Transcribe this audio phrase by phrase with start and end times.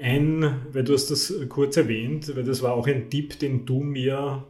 [0.00, 3.80] ein, weil du hast das kurz erwähnt, weil das war auch ein Tipp, den du
[3.80, 4.44] mir,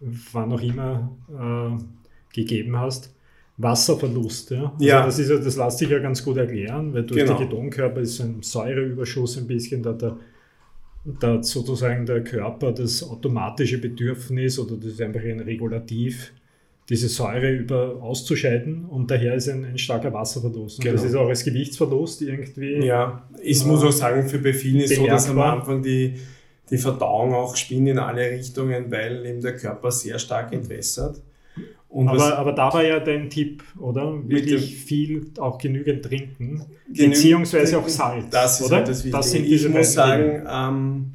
[0.00, 1.82] wann auch immer, äh,
[2.34, 3.14] gegeben hast.
[3.56, 4.72] Wasserverlust, ja.
[4.72, 5.04] Also Ja.
[5.04, 7.36] Das, ist ja, das lässt sich ja ganz gut erklären, weil durch Genau.
[7.36, 10.16] die Ketonkörper ist ein Säureüberschuss ein bisschen, da der,
[11.04, 16.32] da sozusagen der Körper das automatische Bedürfnis oder das ist einfach ein Regulativ,
[16.90, 20.78] diese Säure über auszuscheiden und daher ist ein, ein starker Wasserverlust.
[20.78, 20.96] Und Genau.
[20.96, 22.84] das ist auch als Gewichtsverlust irgendwie.
[22.84, 25.38] Ja, ich muss auch sagen, für bei vielen ist so, dass am.
[25.38, 26.14] Anfang die,
[26.68, 31.22] die Verdauung auch spinnt in alle Richtungen, weil eben der Körper sehr stark entwässert.
[31.88, 34.12] Und Aber, aber da war ja dein Tipp, oder?
[34.28, 37.88] Wirklich viel, auch genügend trinken, Genügend beziehungsweise auch.
[37.88, 38.26] Salz.
[38.30, 38.76] Das ist oder?
[38.76, 39.22] halt das Wichtige.
[39.22, 41.12] sind ich muss sagen, ähm,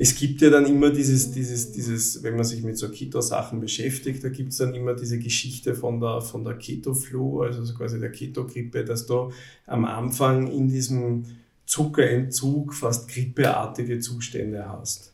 [0.00, 4.22] es gibt ja dann immer dieses, dieses, dieses, wenn man sich mit so Keto-Sachen beschäftigt,
[4.22, 7.98] da gibt es dann immer diese Geschichte von der, von der Keto-Flu, also so quasi
[7.98, 9.32] der Keto-Grippe, dass du
[9.66, 11.24] am Anfang in diesem
[11.66, 15.12] Zuckerentzug fast grippeartige Zustände hast.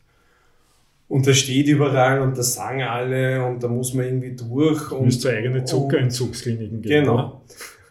[1.08, 4.90] Und das steht überall und das sagen alle und da muss man irgendwie durch.
[4.90, 7.04] Du Und, müsst zu eigene Zuckerentzugskliniken gehen.
[7.04, 7.42] Genau.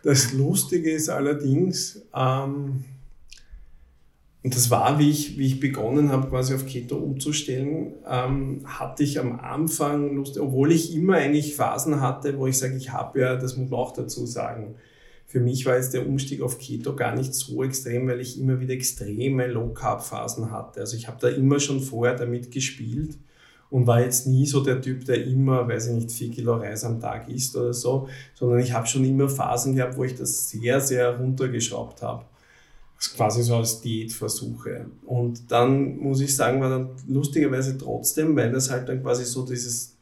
[0.04, 2.84] Das Lustige ist allerdings, ähm,
[4.44, 9.04] und das war, wie ich, wie ich begonnen habe, quasi auf Keto umzustellen, ähm, hatte
[9.04, 13.22] ich am Anfang Lust, obwohl ich immer eigentlich Phasen hatte, wo ich sage, ich habe
[13.22, 14.76] ja, das muss man auch dazu sagen,
[15.26, 18.60] für mich war jetzt der Umstieg auf Keto gar nicht so extrem, weil ich immer
[18.60, 20.82] wieder extreme Low-Carb-Phasen hatte.
[20.82, 23.18] Also ich habe da immer schon vorher damit gespielt
[23.70, 26.84] und war jetzt nie so der Typ, der immer, weiß ich nicht, vier Kilo Reis
[26.84, 30.50] am Tag isst oder so, sondern ich habe schon immer Phasen gehabt, wo ich das
[30.50, 32.26] sehr, sehr runtergeschraubt habe.
[33.16, 34.86] Quasi so als Diätversuche.
[35.06, 39.46] Und dann muss ich sagen, war dann lustigerweise trotzdem, weil das halt dann quasi so
[39.46, 39.96] dieses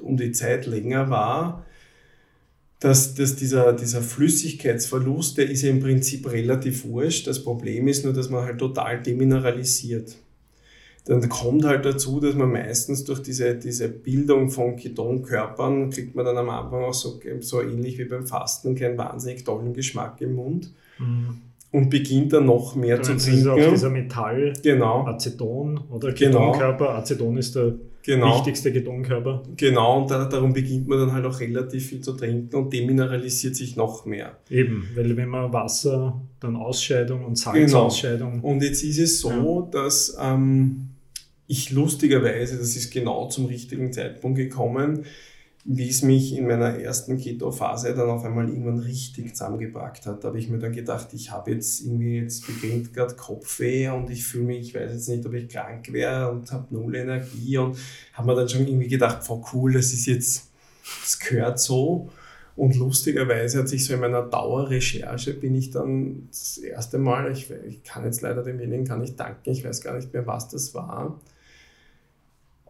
[0.00, 1.66] um die Zeit länger war,
[2.80, 7.26] dass, dass dieser, dieser Flüssigkeitsverlust, der ist ja im Prinzip relativ wurscht.
[7.26, 10.16] Das Problem ist nur, dass man halt total demineralisiert.
[11.04, 16.24] Dann kommt halt dazu, dass man meistens durch diese, diese Bildung von Ketonkörpern kriegt man
[16.24, 20.34] dann am Anfang auch so, so ähnlich wie beim Fasten keinen wahnsinnig tollen Geschmack im
[20.34, 21.40] Mund Mhm.
[21.72, 23.70] Und beginnt dann noch mehr Da zu es auch trinken.
[23.74, 26.50] dieser Metall, Genau, Aceton oder Genau.
[26.52, 26.90] Ketonkörper.
[26.96, 28.34] Aceton ist der genau.
[28.36, 29.44] wichtigste Ketonkörper.
[29.56, 33.54] Genau, und da, darum beginnt man dann halt auch relativ viel zu trinken und demineralisiert
[33.54, 34.36] sich noch mehr.
[34.50, 37.66] Eben, weil wenn man Wasser, dann Ausscheidung und Genau.
[37.66, 38.40] Salzausscheidung.
[38.40, 40.88] Und jetzt ist es so, dass ähm,
[41.46, 45.04] ich lustigerweise, das ist genau zum richtigen Zeitpunkt gekommen,
[45.66, 50.24] es mich in meiner ersten Keto-Phase dann auf einmal irgendwann richtig zusammengepackt hat.
[50.24, 54.10] Da habe ich mir dann gedacht, ich habe jetzt irgendwie, jetzt beginnt gerade Kopfweh und
[54.10, 57.58] ich fühle mich, ich weiß jetzt nicht, ob ich krank wäre und habe null Energie
[57.58, 57.76] und
[58.14, 60.50] habe mir dann schon irgendwie gedacht, voll cool, das ist jetzt,
[61.02, 62.10] das gehört so.
[62.56, 67.50] Und lustigerweise hat sich so in meiner Dauerrecherche bin ich dann das erste Mal, ich,
[67.66, 70.74] ich kann jetzt leider demjenigen gar nicht danken, ich weiß gar nicht mehr, was das
[70.74, 71.20] war,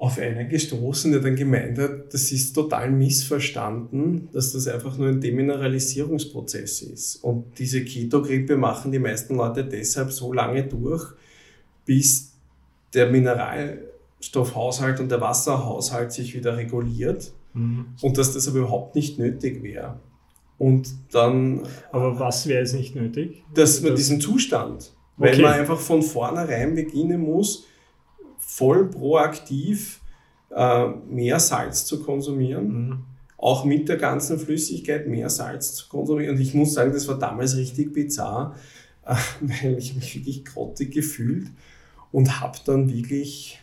[0.00, 5.08] auf einen gestoßen, der dann gemeint hat, das ist total missverstanden, dass das einfach nur
[5.08, 7.16] ein Demineralisierungsprozess ist.
[7.16, 11.06] Und diese Keto-Grippe machen die meisten Leute deshalb so lange durch,
[11.84, 12.32] bis
[12.94, 17.86] der Mineralstoffhaushalt und der Wasserhaushalt sich wieder reguliert Mhm.
[18.00, 19.98] und dass das aber überhaupt nicht nötig wäre.
[20.56, 21.62] Und dann,
[21.92, 23.42] Aber was wäre jetzt nicht nötig?
[23.54, 25.42] dass man Das- diesen Zustand, weil Okay.
[25.42, 27.66] man einfach von vornherein beginnen muss,
[28.56, 30.00] voll proaktiv
[30.54, 33.04] äh, mehr Salz zu konsumieren, Mhm.
[33.38, 36.34] auch mit der ganzen Flüssigkeit mehr Salz zu konsumieren.
[36.34, 38.56] Und ich muss sagen, das war damals richtig bizarr,
[39.06, 41.46] äh, weil ich mich wirklich grottig gefühlt
[42.12, 43.59] und habe dann wirklich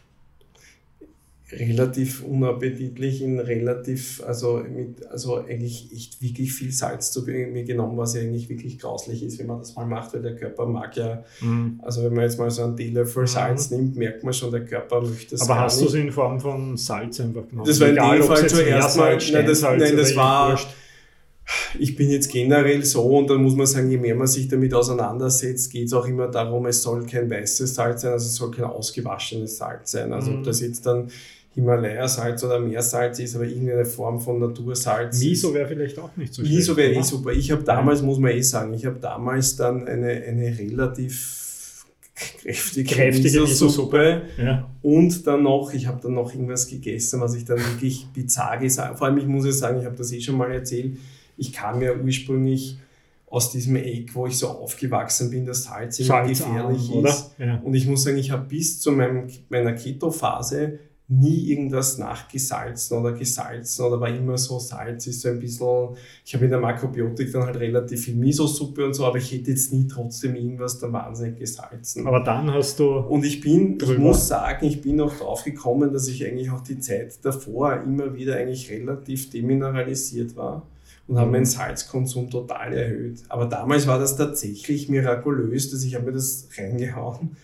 [1.52, 7.98] relativ unappetitlich in relativ, also mit, also eigentlich echt wirklich viel Salz zu mir genommen,
[7.98, 10.96] was ja eigentlich wirklich grauslich ist, wenn man das mal macht, weil der Körper mag
[10.98, 11.80] ja, Mhm.
[11.84, 13.28] also wenn man jetzt mal so einen Teelöffel Mhm.
[13.28, 16.40] Salz nimmt, merkt man schon, der Körper möchte das Aber hast du es in Form
[16.40, 17.68] von Salz einfach genommen?
[17.68, 20.68] Das war in dem Egal, ob's Fall zuerst mal- nein, das- nein, das war- wurscht.
[21.80, 24.74] Ich bin jetzt generell so und dann muss man sagen, je mehr man sich damit
[24.74, 28.52] auseinandersetzt, geht es auch immer darum, es soll kein weißes Salz sein, also es soll
[28.52, 30.12] kein ausgewaschenes Salz sein.
[30.14, 30.38] Also Mhm.
[30.40, 31.10] ob das jetzt dann
[31.56, 35.20] Himalaya-Salz oder Meersalz ist, aber irgendeine Form von Natursalz.
[35.20, 36.56] Miso wäre vielleicht auch nicht so schlecht.
[36.56, 37.32] Miso wäre eh super.
[37.32, 41.86] Ich habe damals, muss man eh sagen, ich habe damals dann eine, eine relativ
[42.42, 44.70] kräftige, Kräftige Miso-Suppe Ja.
[44.82, 48.98] und dann noch, ich habe dann noch irgendwas gegessen, was ich dann wirklich bizarr gesagt
[48.98, 50.98] Vor allem, ich muss ja sagen, ich habe das eh schon mal erzählt,
[51.38, 52.78] ich kam ja ursprünglich
[53.30, 57.10] aus diesem Eck, wo ich so aufgewachsen bin, dass Salz immer gefährlich oder?
[57.10, 57.32] ist.
[57.38, 57.60] Ja.
[57.60, 60.80] Und ich muss sagen, ich habe bis zu meinem, meiner Keto-Phase
[61.10, 65.96] nie irgendwas nachgesalzen oder gesalzen oder war immer so, Salz ist so ein bisschen,
[66.26, 69.52] ich habe in der Makrobiotik dann halt relativ viel Miso-Suppe und so, aber ich hätte
[69.52, 72.06] jetzt nie trotzdem irgendwas dann wahnsinnig gesalzen.
[72.08, 72.90] Aber dann hast du.
[72.90, 73.94] Und ich bin, drüber.
[73.94, 77.82] ich muss sagen, ich bin auch drauf gekommen, dass ich eigentlich auch die Zeit davor
[77.84, 80.68] immer wieder eigentlich relativ demineralisiert war
[81.08, 83.20] und habe meinen Salzkonsum total erhöht.
[83.30, 87.38] Aber damals war das tatsächlich mirakulös, dass ich habe mir das reingehauen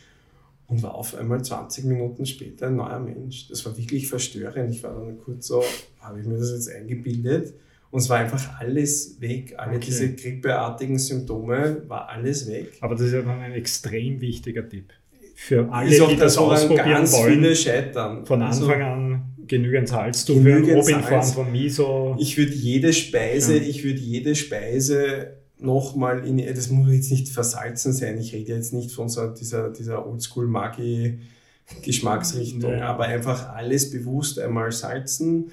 [0.68, 3.48] und war auf einmal 20 Minuten später ein neuer Mensch.
[3.48, 4.74] Das war wirklich verstörend.
[4.74, 5.64] Ich war dann kurz so,
[6.00, 7.54] habe ich mir das jetzt eingebildet?
[7.92, 9.54] Und es war einfach alles weg.
[9.58, 9.86] Alle okay.
[9.86, 12.72] diese grippeartigen Symptome war alles weg.
[12.82, 14.92] Aber das ist ja dann ein extrem wichtiger Tipp.
[15.36, 17.34] Für alle, ist auch die das, das ausprobieren ganz wollen.
[17.34, 18.26] Viele scheitern.
[18.26, 22.16] Von Anfang also, an genügend Salz zuführen, ob in Form von Miso.
[22.20, 23.64] Ich würde jede Speise, ja.
[23.64, 28.74] ich würde jede Speise nochmal in, das muss jetzt nicht versalzen sein, ich rede jetzt
[28.74, 32.88] nicht von so dieser, dieser Oldschool-Maggi-Geschmacksrichtung, ja.
[32.88, 35.52] aber einfach alles bewusst einmal salzen.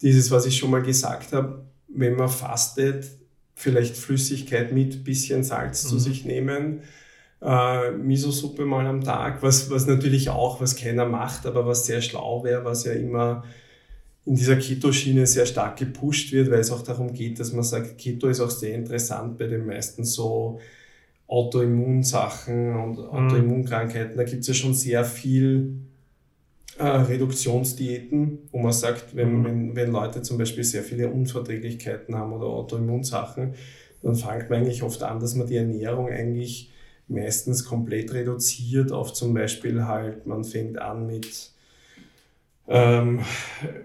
[0.00, 3.06] Dieses, was ich schon mal gesagt habe, wenn man fastet,
[3.54, 5.88] vielleicht Flüssigkeit mit bisschen Salz mhm.
[5.88, 6.80] zu sich nehmen,
[7.42, 12.00] äh, Miso-Suppe mal am Tag, was, was natürlich auch, was keiner macht, aber was sehr
[12.00, 13.44] schlau wäre, was ja immer
[14.24, 17.98] in dieser Keto-Schiene sehr stark gepusht wird, weil es auch darum geht, dass man sagt,
[17.98, 20.60] Keto ist auch sehr interessant bei den meisten so
[21.26, 23.04] Autoimmunsachen und mhm.
[23.06, 24.16] Autoimmunkrankheiten.
[24.16, 25.78] Da gibt es ja schon sehr viel
[26.78, 29.44] äh, Reduktionsdiäten, wo man sagt, wenn, mhm.
[29.44, 33.54] wenn, wenn Leute zum Beispiel sehr viele Unverträglichkeiten haben oder Autoimmunsachen,
[34.02, 36.70] dann fängt man eigentlich oft an, dass man die Ernährung eigentlich
[37.12, 41.50] meistens komplett reduziert auf zum Beispiel halt, man fängt an mit
[42.68, 43.20] ähm,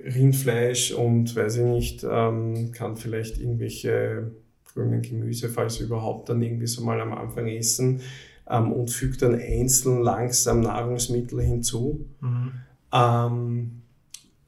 [0.06, 4.32] Rindfleisch und weiß ich nicht, ähm, kann vielleicht irgendwelche
[4.66, 8.02] grünen Gemüse, falls überhaupt, dann irgendwie so mal am Anfang essen
[8.50, 12.06] ähm, und fügt dann einzeln langsam Nahrungsmittel hinzu.
[12.22, 12.52] Mhm.
[12.94, 13.82] Ähm,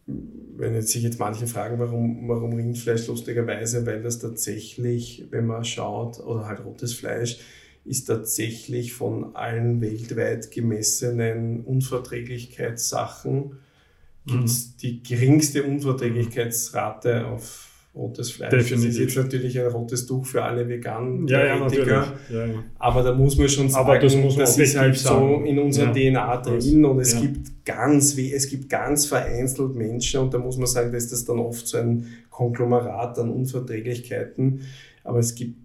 [0.05, 5.63] wenn jetzt sich jetzt manche fragen, warum, warum Rindfleisch, lustigerweise, weil das tatsächlich, wenn man
[5.63, 7.39] schaut, oder halt rotes Fleisch,
[7.85, 13.57] ist tatsächlich von allen weltweit gemessenen Unverträglichkeitssachen
[14.29, 14.71] gibt es mhm.
[14.81, 18.51] die geringste Unverträglichkeitsrate auf rotes Fleisch.
[18.51, 18.85] Definitiv.
[18.85, 23.01] Das ist jetzt natürlich ein rotes Tuch für alle veganen ja, ja, ja, ja, Aber
[23.01, 25.41] da muss man schon sagen, das, das ist halt sagen.
[25.41, 30.33] so in unserer DNA drin und es gibt ganz es gibt ganz vereinzelt Menschen und
[30.33, 34.61] da muss man sagen, da ist das dann oft so ein Konglomerat an Unverträglichkeiten.
[35.03, 35.57] Aber es gibt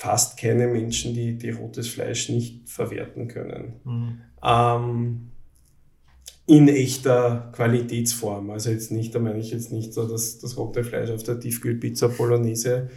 [0.00, 3.74] fast keine Menschen, die, die rotes Fleisch nicht verwerten können.
[3.84, 4.20] Mhm.
[4.42, 5.30] Ähm,
[6.46, 8.48] in echter Qualitätsform.
[8.50, 11.38] Also jetzt nicht, da meine ich jetzt nicht so das, das rote Fleisch auf der
[11.38, 12.88] Tiefkühlpizza Bolognese,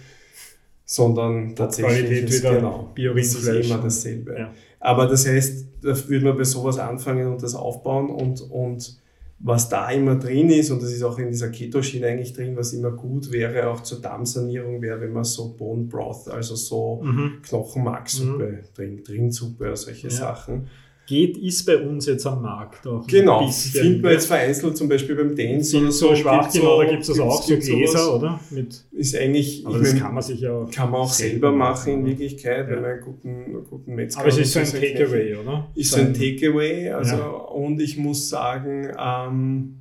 [0.85, 4.39] sondern tatsächlich ist, genau, es ist immer dasselbe.
[4.39, 4.53] Ja.
[4.79, 8.97] Aber das heißt, da würde man bei sowas anfangen und das aufbauen und, und
[9.45, 12.71] was da immer drin ist, und das ist auch in dieser Keto-Schiene eigentlich drin, was
[12.71, 17.41] immer gut wäre, auch zur Darmsanierung wäre, wenn man so Bone Broth, also so mhm.
[17.43, 18.73] Knochenmarksuppe mhm.
[18.73, 20.13] trinkt, Rindsuppe, solche ja.
[20.13, 20.69] Sachen
[21.05, 23.05] geht, ist bei uns jetzt am Markt auch.
[23.07, 26.15] Genau, findet man jetzt vereinzelt zum Beispiel beim Dance oder so.
[26.15, 28.39] Schwach, genau, da gibt es das auch, so Gläser, oder?
[28.49, 31.93] Mit ist eigentlich, aber das mein, kann man sich ja kann man auch selber machen
[31.93, 32.75] in Wirklichkeit, ja.
[32.75, 35.67] wenn man einen guten, guten Metzger Aber es ist so ein Takeaway, oder?
[35.75, 37.27] Ist so ein Takeaway, also, ja.
[37.27, 39.75] und ich muss sagen, ähm,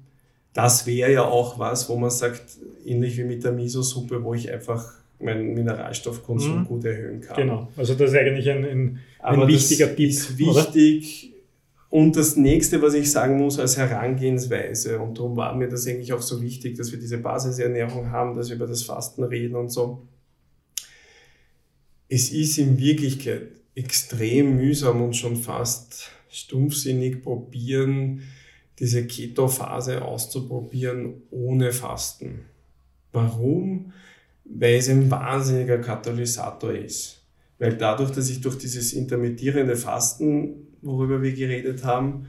[0.54, 2.42] das wäre ja auch was, wo man sagt,
[2.84, 6.64] ähnlich wie mit der Miso-Suppe, wo ich einfach meinen Mineralstoffkonsum mhm.
[6.64, 7.36] gut erhöhen kann.
[7.36, 10.10] Genau, also das ist eigentlich ein, ein, ein wichtiger Tipp.
[10.10, 11.26] Ist wichtig.
[11.26, 11.32] Oder?
[11.92, 16.14] Und das nächste, was ich sagen muss als Herangehensweise, und darum war mir das eigentlich
[16.14, 19.68] auch so wichtig, dass wir diese Basisernährung haben, dass wir über das Fasten reden und
[19.68, 20.06] so.
[22.08, 23.42] Es ist in Wirklichkeit
[23.74, 28.22] extrem mühsam und schon fast stumpfsinnig probieren,
[28.78, 32.46] diese Keto-Phase auszuprobieren ohne Fasten.
[33.12, 33.92] Warum?
[34.54, 37.22] Weil es ein wahnsinniger Katalysator ist.
[37.58, 42.26] Weil dadurch, dass ich durch dieses intermittierende Fasten, worüber wir geredet haben,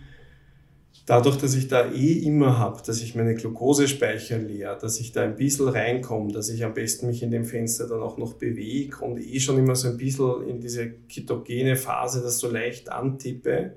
[1.06, 5.24] dadurch, dass ich da eh immer habe, dass ich meine Glukosespeicher leer, dass ich da
[5.24, 8.98] ein bisschen reinkomme, dass ich am besten mich in dem Fenster dann auch noch bewege
[9.00, 13.74] und eh schon immer so ein bisschen in diese ketogene Phase das so leicht antippe,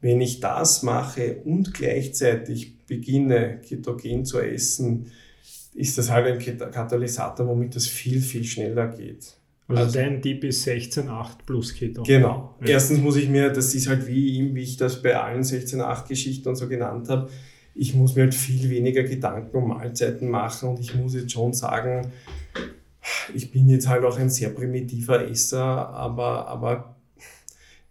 [0.00, 5.10] wenn ich das mache und gleichzeitig beginne, ketogen zu essen,
[5.78, 9.36] ist das halt ein Katalysator, womit das viel, viel schneller geht.
[9.68, 12.02] Also, also dein Tipp ist 16,8 plus Keto.
[12.02, 12.56] Genau.
[12.60, 12.66] Ja.
[12.68, 16.48] Erstens muss ich mir, das ist halt wie, wie ich das bei allen 16,8 Geschichten
[16.48, 17.30] und so genannt habe,
[17.74, 21.52] ich muss mir halt viel weniger Gedanken um Mahlzeiten machen und ich muss jetzt schon
[21.52, 22.10] sagen,
[23.32, 26.96] ich bin jetzt halt auch ein sehr primitiver Esser, aber, aber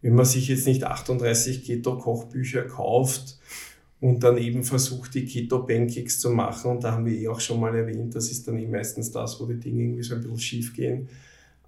[0.02, 3.37] wenn man sich jetzt nicht 38 Keto-Kochbücher kauft
[4.00, 6.72] und dann eben versucht, die Keto-Pancakes zu machen.
[6.72, 9.40] Und da haben wir eh auch schon mal erwähnt, das ist dann eh meistens das,
[9.40, 11.10] wo die Dinge irgendwie so ein bisschen schief gehen.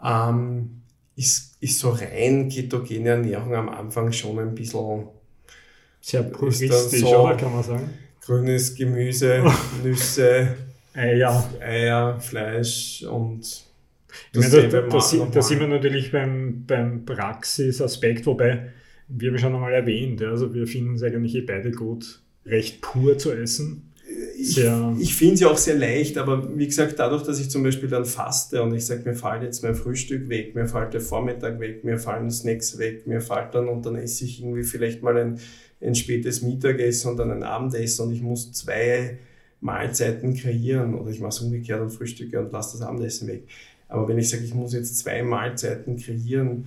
[0.04, 0.82] Ähm,
[1.16, 5.08] ist, ist so rein ketogene Ernährung am Anfang schon ein bisschen
[6.02, 7.90] sehr puristisch, so oder kann man sagen?
[8.22, 9.44] Grünes Gemüse,
[9.84, 10.56] Nüsse,
[10.94, 11.50] Eier.
[11.60, 13.66] Eier, Fleisch und
[14.32, 18.72] ich meine, da, da, da, sind wir natürlich beim, beim Praxisaspekt, wobei
[19.10, 23.18] wir haben schon einmal erwähnt, also wir finden es eigentlich eh beide gut, recht pur
[23.18, 23.86] zu essen.
[24.38, 24.58] Ich,
[25.00, 27.90] ich finde es ja auch sehr leicht, aber wie gesagt, dadurch, dass ich zum Beispiel
[27.90, 31.60] dann faste und ich sage, mir fällt jetzt mein Frühstück weg, mir fällt der Vormittag
[31.60, 35.18] weg, mir fallen Snacks weg, mir fällt dann und dann esse ich irgendwie vielleicht mal
[35.18, 35.40] ein,
[35.82, 39.20] ein spätes Mittagessen und dann ein Abendessen und ich muss zwei
[39.62, 43.44] Mahlzeiten kreieren oder ich mache es umgekehrt und frühstücke und lasse das Abendessen weg.
[43.90, 46.66] Aber wenn ich sage, ich muss jetzt zwei Mahlzeiten kreieren,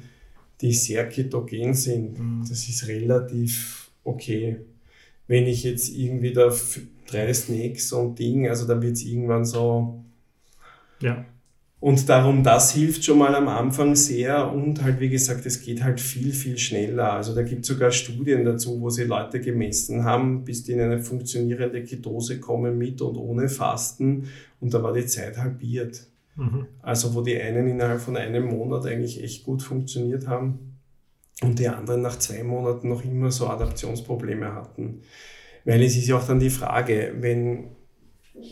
[0.62, 2.44] die sehr ketogen sind, mhm.
[2.48, 4.58] das ist relativ okay.
[5.26, 6.52] Wenn ich jetzt irgendwie da
[7.06, 10.02] drei Snacks und Ding, also dann wird es irgendwann so.
[11.00, 11.24] Ja.
[11.80, 15.82] Und darum, das hilft schon mal am Anfang sehr und halt, wie gesagt, es geht
[15.82, 17.14] halt viel, viel schneller.
[17.14, 20.80] Also da gibt es sogar Studien dazu, wo sie Leute gemessen haben, bis die in
[20.80, 24.28] eine funktionierende Ketose kommen mit und ohne Fasten
[24.60, 26.06] und da war die Zeit halbiert.
[26.36, 26.66] Mhm.
[26.80, 30.78] Also wo die einen innerhalb von einem Monat eigentlich echt gut funktioniert haben
[31.42, 35.02] und die anderen nach zwei Monaten noch immer so Adaptionsprobleme hatten.
[35.64, 37.66] Weil es ist ja auch dann die Frage, wenn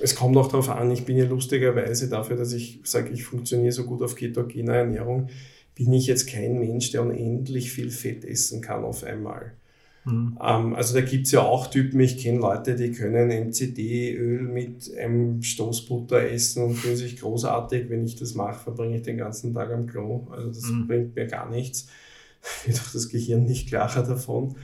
[0.03, 3.73] es kommt auch darauf an, ich bin ja lustigerweise dafür, dass ich sage, ich funktioniere
[3.73, 5.29] so gut auf ketogener Ernährung,
[5.75, 9.55] bin ich jetzt kein Mensch, der unendlich viel Fett essen kann auf einmal.
[10.05, 10.39] Mhm.
[10.43, 14.95] Ähm, also da gibt es ja auch Typen, ich kenne Leute, die können MCD-Öl mit
[14.97, 17.91] einem Stoßbutter essen und fühlen sich großartig.
[17.91, 20.29] Wenn ich das mache, verbringe ich den ganzen Tag am Klo.
[20.31, 20.87] Also das mhm.
[20.87, 21.89] bringt mir gar nichts.
[22.67, 24.57] Wird auch das Gehirn nicht klarer davon.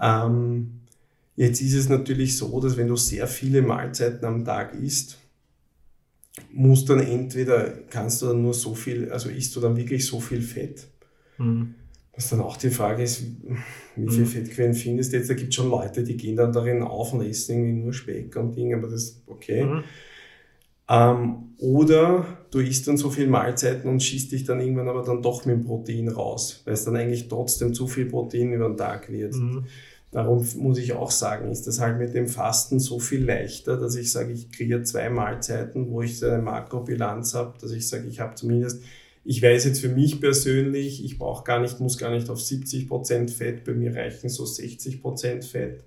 [0.00, 0.80] Ähm,
[1.36, 5.18] jetzt ist es natürlich so, dass wenn du sehr viele Mahlzeiten am Tag isst,
[6.52, 10.20] muss dann entweder, kannst du dann nur so viel, also isst du dann wirklich so
[10.20, 10.86] viel Fett,
[11.36, 11.74] mhm.
[12.18, 13.22] Was dann auch die Frage ist,
[13.94, 14.26] wie viele mhm.
[14.26, 15.30] Fettquellen findest du jetzt?
[15.30, 18.34] Da gibt es schon Leute, die gehen dann darin auf und essen irgendwie nur Speck
[18.34, 19.64] und Dinge, aber das ist okay.
[19.64, 19.84] Mhm.
[20.88, 25.22] Ähm, oder du isst dann so viele Mahlzeiten und schießt dich dann irgendwann aber dann
[25.22, 28.76] doch mit dem Protein raus, weil es dann eigentlich trotzdem zu viel Protein über den
[28.76, 29.36] Tag wird.
[29.36, 29.66] Mhm.
[30.10, 33.94] Darum muss ich auch sagen, ist das halt mit dem Fasten so viel leichter, dass
[33.94, 38.18] ich sage, ich kriege zwei Mahlzeiten, wo ich eine Makrobilanz habe, dass ich sage, ich
[38.18, 38.82] habe zumindest
[39.24, 43.30] ich weiß jetzt für mich persönlich, ich brauche gar nicht, muss gar nicht auf 70%
[43.30, 45.84] Fett, bei mir reichen so 60% Fett.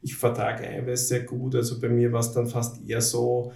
[0.00, 3.52] Ich vertrage Eiweiß sehr gut, also bei mir war es dann fast eher so,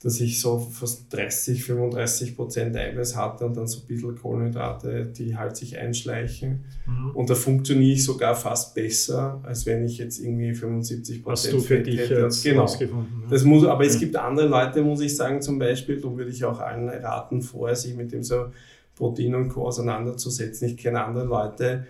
[0.00, 5.06] dass ich so fast 30, 35 Prozent Eiweiß hatte und dann so ein bisschen Kohlenhydrate,
[5.06, 6.64] die halt sich einschleichen.
[6.86, 7.10] Mhm.
[7.16, 11.86] Und da funktioniere ich sogar fast besser, als wenn ich jetzt irgendwie 75 Prozent Fett
[11.86, 12.20] dich hätte.
[12.20, 12.66] Jetzt genau.
[12.66, 12.88] Ja.
[13.28, 13.90] das muss, aber mhm.
[13.90, 17.42] es gibt andere Leute, muss ich sagen, zum Beispiel, da würde ich auch allen raten,
[17.42, 18.46] vorher sich mit dem so
[18.94, 19.66] Protein und Co.
[19.66, 20.68] auseinanderzusetzen.
[20.68, 21.86] Ich kenne andere Leute,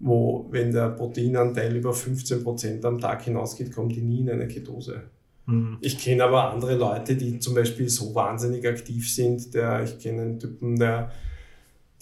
[0.00, 4.48] wo, wenn der Proteinanteil über 15 Prozent am Tag hinausgeht, kommen die nie in eine
[4.48, 5.02] Ketose.
[5.52, 5.78] Mhm.
[5.80, 9.54] Ich kenne aber andere Leute, die zum Beispiel so wahnsinnig aktiv sind.
[9.54, 11.10] Der, ich kenne einen Typen, der,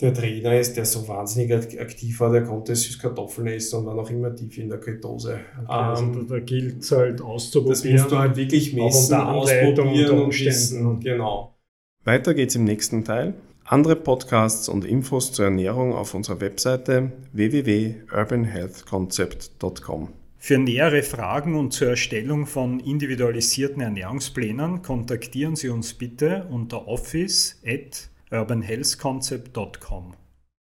[0.01, 4.11] der Trainer ist, der so wahnsinnig aktiv war, der konnte Süßkartoffeln essen und war noch
[4.11, 5.41] immer tief in der Ketose.
[5.63, 7.97] Okay, also ähm, da, da gilt es halt auszuprobieren.
[7.97, 11.01] Das musst du halt wirklich messen, ausprobieren und wissen.
[11.01, 11.57] Genau.
[12.05, 13.35] Weiter geht's im nächsten Teil.
[13.65, 20.20] Andere Podcasts und Infos zur Ernährung auf unserer Webseite www.urbanhealthconcept.com.
[20.43, 27.61] Für nähere Fragen und zur Erstellung von individualisierten Ernährungsplänen kontaktieren Sie uns bitte unter office
[27.65, 30.15] at urbanhealthconcept.com.